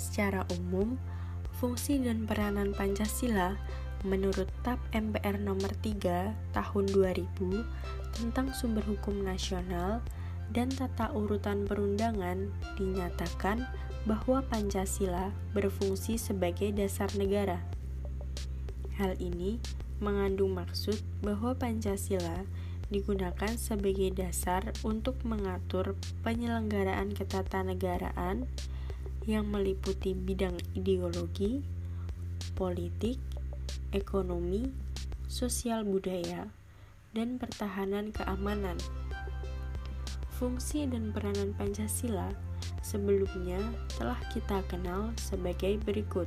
[0.00, 0.96] Secara umum,
[1.60, 3.60] fungsi dan peranan Pancasila
[4.00, 10.00] menurut TAP MPR nomor 3 tahun 2000 tentang sumber hukum nasional
[10.50, 13.66] dan tata urutan perundangan dinyatakan
[14.08, 17.62] bahwa Pancasila berfungsi sebagai dasar negara.
[18.98, 19.62] Hal ini
[20.00, 22.44] mengandung maksud bahwa Pancasila
[22.90, 25.94] digunakan sebagai dasar untuk mengatur
[26.26, 28.50] penyelenggaraan ketatanegaraan
[29.30, 31.62] yang meliputi bidang ideologi,
[32.58, 33.20] politik,
[33.94, 34.74] ekonomi,
[35.30, 36.50] sosial budaya,
[37.14, 38.80] dan pertahanan keamanan.
[40.40, 42.32] Fungsi dan peranan Pancasila
[42.80, 43.60] sebelumnya
[44.00, 46.24] telah kita kenal sebagai berikut.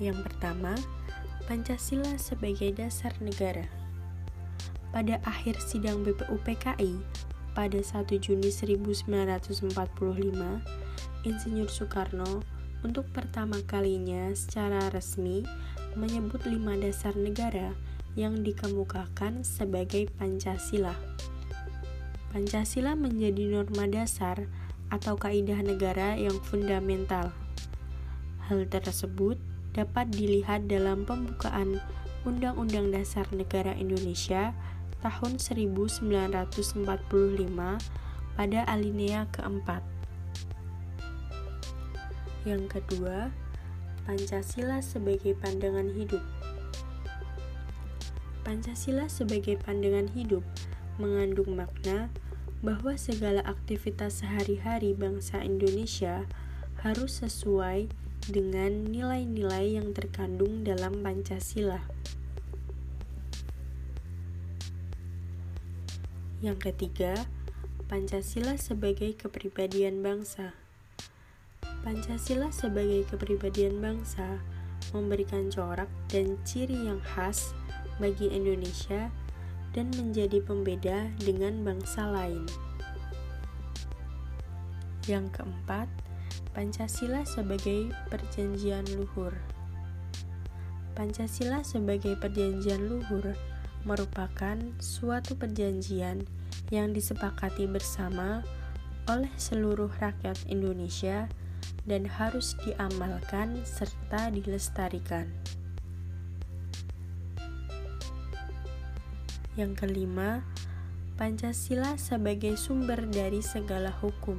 [0.00, 0.72] Yang pertama,
[1.44, 3.68] Pancasila sebagai dasar negara.
[4.96, 7.04] Pada akhir sidang BPUPKI
[7.52, 9.76] pada 1 Juni 1945,
[11.28, 12.40] Insinyur Soekarno
[12.80, 15.44] untuk pertama kalinya secara resmi
[16.00, 17.76] menyebut lima dasar negara
[18.16, 21.15] yang dikemukakan sebagai Pancasila.
[22.34, 24.50] Pancasila menjadi norma dasar
[24.90, 27.30] atau kaidah negara yang fundamental.
[28.46, 29.38] Hal tersebut
[29.74, 31.82] dapat dilihat dalam pembukaan
[32.26, 34.50] Undang-Undang Dasar Negara Indonesia
[35.02, 36.86] tahun 1945
[38.34, 39.82] pada alinea keempat.
[42.46, 43.30] Yang kedua,
[44.06, 46.22] Pancasila sebagai pandangan hidup.
[48.46, 50.46] Pancasila sebagai pandangan hidup
[50.96, 52.08] mengandung makna
[52.64, 56.24] bahwa segala aktivitas sehari-hari bangsa Indonesia
[56.80, 57.88] harus sesuai
[58.26, 61.84] dengan nilai-nilai yang terkandung dalam Pancasila.
[66.42, 67.14] Yang ketiga,
[67.86, 70.52] Pancasila sebagai kepribadian bangsa.
[71.86, 74.42] Pancasila sebagai kepribadian bangsa
[74.90, 77.54] memberikan corak dan ciri yang khas
[78.02, 79.08] bagi Indonesia
[79.76, 82.48] dan menjadi pembeda dengan bangsa lain.
[85.04, 85.86] Yang keempat,
[86.56, 89.36] Pancasila sebagai perjanjian luhur.
[90.96, 93.36] Pancasila sebagai perjanjian luhur
[93.84, 96.24] merupakan suatu perjanjian
[96.72, 98.40] yang disepakati bersama
[99.06, 101.28] oleh seluruh rakyat Indonesia
[101.84, 105.30] dan harus diamalkan serta dilestarikan.
[109.56, 110.44] Yang kelima,
[111.16, 114.36] Pancasila sebagai sumber dari segala hukum.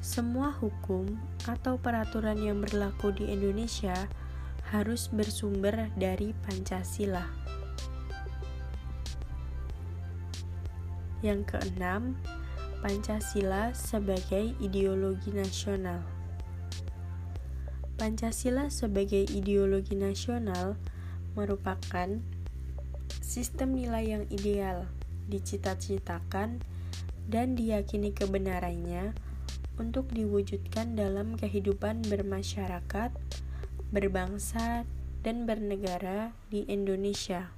[0.00, 4.08] Semua hukum atau peraturan yang berlaku di Indonesia
[4.72, 7.28] harus bersumber dari Pancasila.
[11.20, 12.16] Yang keenam,
[12.80, 16.00] Pancasila sebagai ideologi nasional.
[18.00, 20.80] Pancasila sebagai ideologi nasional
[21.36, 22.39] merupakan
[23.30, 24.90] sistem nilai yang ideal,
[25.30, 26.58] dicita-citakan,
[27.30, 29.14] dan diyakini kebenarannya
[29.78, 33.14] untuk diwujudkan dalam kehidupan bermasyarakat,
[33.94, 34.82] berbangsa,
[35.22, 37.54] dan bernegara di Indonesia.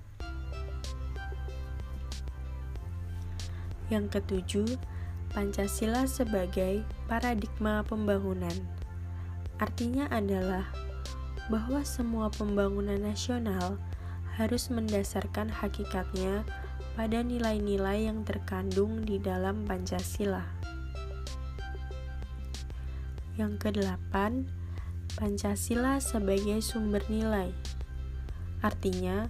[3.88, 4.69] Yang ketujuh,
[5.32, 8.52] Pancasila sebagai paradigma pembangunan.
[9.56, 10.69] Artinya adalah
[11.48, 13.80] bahwa semua pembangunan nasional
[14.37, 16.44] harus mendasarkan hakikatnya
[16.96, 20.44] pada nilai-nilai yang terkandung di dalam Pancasila.
[23.40, 24.44] Yang kedelapan,
[25.17, 27.52] Pancasila sebagai sumber nilai.
[28.61, 29.29] Artinya,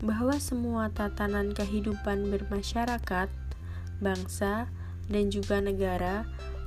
[0.00, 3.28] bahwa semua tatanan kehidupan bermasyarakat,
[4.00, 4.68] bangsa,
[5.08, 6.24] dan juga negara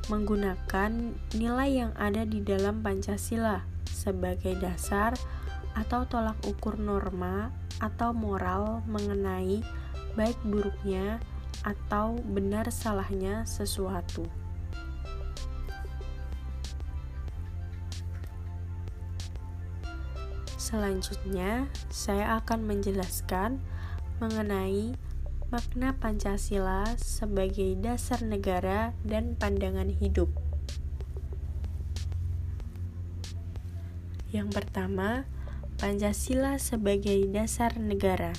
[0.07, 5.17] menggunakan nilai yang ada di dalam Pancasila sebagai dasar
[5.77, 9.61] atau tolak ukur norma atau moral mengenai
[10.17, 11.21] baik buruknya
[11.61, 14.25] atau benar salahnya sesuatu.
[20.57, 23.63] Selanjutnya, saya akan menjelaskan
[24.19, 24.99] mengenai
[25.47, 30.27] makna Pancasila sebagai dasar negara dan pandangan hidup.
[34.27, 35.23] Yang pertama,
[35.77, 38.33] Pancasila sebagai dasar negara.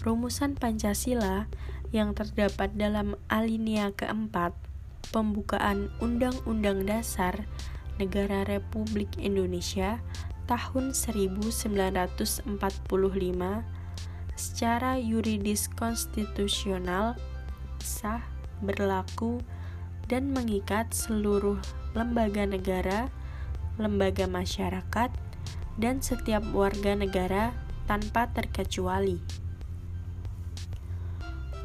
[0.00, 1.52] Rumusan Pancasila
[1.92, 4.56] yang terdapat dalam alinea keempat
[5.12, 7.44] pembukaan Undang-Undang Dasar
[8.00, 10.00] Negara Republik Indonesia
[10.48, 12.48] tahun 1945
[14.32, 17.20] secara yuridis konstitusional
[17.84, 18.24] sah,
[18.64, 19.44] berlaku,
[20.08, 21.60] dan mengikat seluruh
[21.92, 23.12] lembaga negara,
[23.76, 25.27] lembaga masyarakat,
[25.78, 27.54] dan setiap warga negara
[27.86, 29.22] tanpa terkecuali.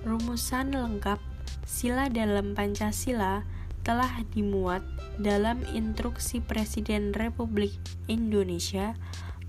[0.06, 1.19] Rumusan lengkap
[1.68, 3.44] sila dalam Pancasila
[3.83, 4.80] telah dimuat
[5.19, 7.75] dalam Instruksi Presiden Republik
[8.07, 8.95] Indonesia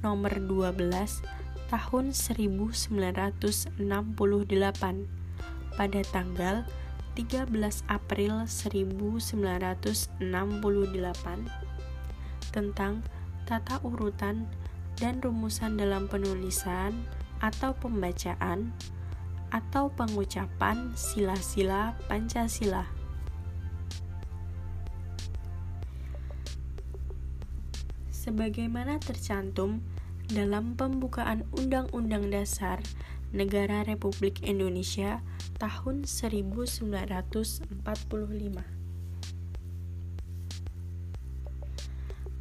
[0.02, 0.74] nomor 12
[1.70, 3.78] tahun 1968
[5.74, 6.56] pada tanggal
[7.14, 7.50] 13
[7.86, 10.18] April 1968
[12.50, 13.02] tentang
[13.44, 14.48] tata urutan
[14.96, 17.04] dan rumusan dalam penulisan
[17.38, 18.72] atau pembacaan
[19.54, 22.90] atau pengucapan sila-sila Pancasila.
[28.10, 29.84] Sebagaimana tercantum
[30.32, 32.80] dalam pembukaan Undang-Undang Dasar
[33.34, 35.20] Negara Republik Indonesia
[35.60, 38.73] tahun 1945.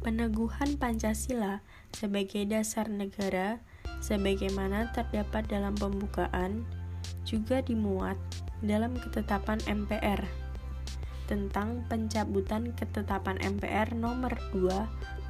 [0.04, 1.64] Peneguhan Pancasila
[1.96, 3.64] sebagai dasar negara
[4.04, 6.68] sebagaimana terdapat dalam pembukaan
[7.24, 8.20] juga dimuat
[8.60, 10.20] dalam ketetapan MPR
[11.24, 14.68] tentang pencabutan ketetapan MPR nomor 2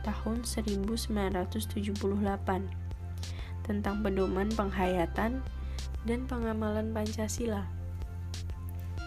[0.02, 1.94] tahun 1978
[3.62, 5.38] tentang pedoman penghayatan
[6.02, 7.83] dan pengamalan Pancasila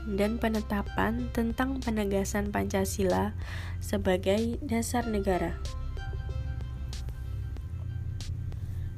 [0.07, 3.35] dan penetapan tentang penegasan Pancasila
[3.83, 5.59] sebagai dasar negara.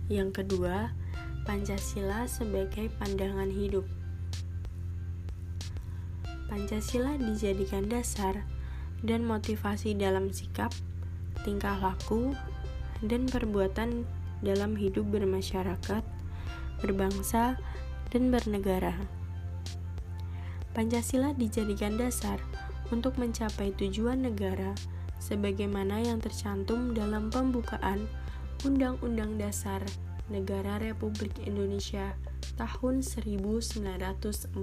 [0.06, 0.94] Yang kedua,
[1.50, 3.90] Pancasila sebagai pandangan hidup.
[6.46, 8.46] Pancasila dijadikan dasar
[9.02, 10.74] dan motivasi dalam sikap
[11.44, 12.36] tingkah laku,
[13.00, 14.04] dan perbuatan
[14.44, 16.04] dalam hidup bermasyarakat,
[16.84, 17.56] berbangsa,
[18.12, 18.96] dan bernegara.
[20.70, 22.38] Pancasila dijadikan dasar
[22.94, 24.78] untuk mencapai tujuan negara
[25.18, 28.06] sebagaimana yang tercantum dalam pembukaan
[28.62, 29.82] Undang-Undang Dasar
[30.30, 32.14] Negara Republik Indonesia
[32.60, 34.54] tahun 1945.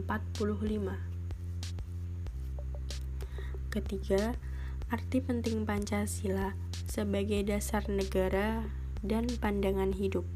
[3.72, 4.38] Ketiga,
[4.92, 6.54] arti penting Pancasila
[6.86, 8.62] sebagai dasar negara
[9.02, 10.35] dan pandangan hidup.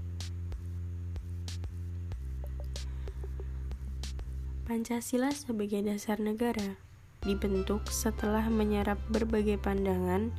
[4.70, 6.78] Pancasila sebagai dasar negara
[7.26, 10.30] dibentuk setelah menyerap berbagai pandangan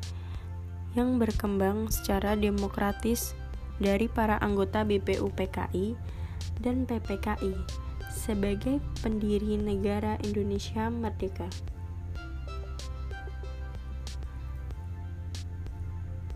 [0.95, 3.35] yang berkembang secara demokratis
[3.83, 5.99] dari para anggota BPUPKI
[6.63, 7.51] dan PPKI
[8.07, 11.51] sebagai pendiri negara Indonesia merdeka.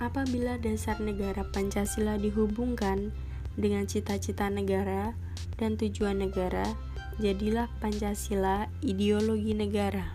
[0.03, 3.15] Apabila dasar negara Pancasila dihubungkan
[3.55, 5.15] dengan cita-cita negara
[5.55, 6.75] dan tujuan negara,
[7.15, 10.11] jadilah Pancasila ideologi negara.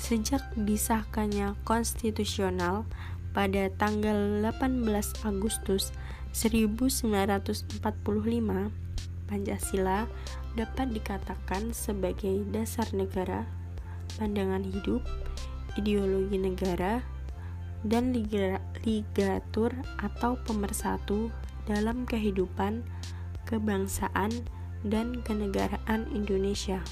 [0.00, 2.88] Sejak disahkannya konstitusional
[3.36, 4.84] pada tanggal 18
[5.24, 5.92] Agustus
[6.32, 7.82] 1945,
[9.24, 10.06] Pancasila
[10.54, 13.48] dapat dikatakan sebagai dasar negara,
[14.16, 15.02] pandangan hidup,
[15.74, 17.02] ideologi negara,
[17.84, 18.16] dan
[18.84, 21.28] ligatur atau pemersatu
[21.68, 22.84] dalam kehidupan
[23.44, 24.32] kebangsaan
[24.84, 26.84] dan kenegaraan Indonesia.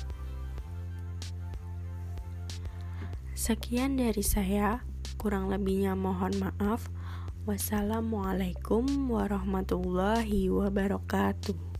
[3.36, 4.80] Sekian dari saya,
[5.20, 6.88] kurang lebihnya mohon maaf.
[7.42, 11.71] Wassalamualaikum warahmatullahi wabarakatuh.